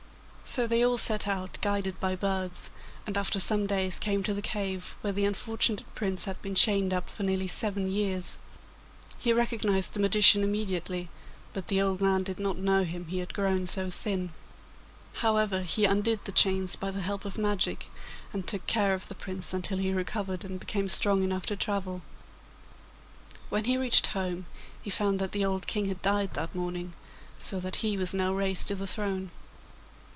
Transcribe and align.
So 0.43 0.67
they 0.67 0.83
all 0.85 0.97
set 0.97 1.29
out, 1.29 1.57
guided 1.61 1.97
by 2.01 2.13
birds, 2.17 2.71
and 3.07 3.15
after 3.17 3.39
some 3.39 3.67
days 3.67 3.97
came 3.97 4.21
to 4.23 4.33
the 4.33 4.41
cave 4.41 4.97
where 4.99 5.13
the 5.13 5.23
unfortunate 5.23 5.85
Prince 5.95 6.25
had 6.25 6.41
been 6.41 6.55
chained 6.55 6.93
up 6.93 7.09
for 7.09 7.23
nearly 7.23 7.47
seven 7.47 7.89
years. 7.89 8.37
He 9.17 9.31
recognised 9.31 9.93
the 9.93 10.01
magician 10.01 10.43
immediately, 10.43 11.07
but 11.53 11.67
the 11.69 11.81
old 11.81 12.01
man 12.01 12.23
did 12.23 12.37
not 12.37 12.57
know 12.57 12.83
him, 12.83 13.07
he 13.07 13.19
had 13.19 13.33
grown 13.33 13.65
so 13.65 13.89
thin. 13.89 14.33
However, 15.13 15.61
he 15.61 15.85
undid 15.85 16.25
the 16.25 16.33
chains 16.33 16.75
by 16.75 16.91
the 16.91 16.99
help 16.99 17.23
of 17.23 17.37
magic, 17.37 17.87
and 18.33 18.45
took 18.45 18.67
care 18.67 18.93
of 18.93 19.07
the 19.07 19.15
Prince 19.15 19.53
until 19.53 19.77
he 19.77 19.93
recovered 19.93 20.43
and 20.43 20.59
became 20.59 20.89
strong 20.89 21.23
enough 21.23 21.45
to 21.45 21.55
travel. 21.55 22.01
When 23.47 23.63
he 23.63 23.77
reached 23.77 24.07
home 24.07 24.47
he 24.81 24.89
found 24.89 25.17
that 25.19 25.31
the 25.31 25.45
old 25.45 25.65
King 25.65 25.85
had 25.85 26.01
died 26.01 26.33
that 26.33 26.53
morning, 26.53 26.91
so 27.39 27.57
that 27.61 27.77
he 27.77 27.95
was 27.95 28.13
now 28.13 28.33
raised 28.33 28.67
to 28.67 28.75
the 28.75 28.85
throne. 28.87 29.31